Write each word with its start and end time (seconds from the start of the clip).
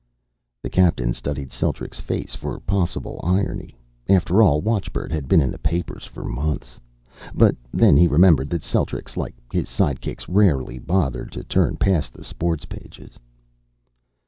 The 0.63 0.69
captain 0.71 1.13
studied 1.13 1.51
Celtrics' 1.51 1.99
face 2.01 2.33
for 2.33 2.59
possible 2.61 3.19
irony; 3.23 3.77
after 4.09 4.41
all, 4.41 4.59
watchbird 4.59 5.11
had 5.11 5.27
been 5.27 5.39
in 5.41 5.51
the 5.51 5.59
papers 5.59 6.05
for 6.05 6.23
months. 6.23 6.79
But 7.35 7.55
then 7.71 7.97
he 7.97 8.07
remembered 8.07 8.49
that 8.49 8.63
Celtrics, 8.63 9.15
like 9.15 9.35
his 9.53 9.69
sidekicks, 9.69 10.25
rarely 10.27 10.79
bothered 10.79 11.31
to 11.33 11.43
turn 11.43 11.75
past 11.77 12.13
the 12.13 12.23
sports 12.23 12.65
pages. 12.65 13.19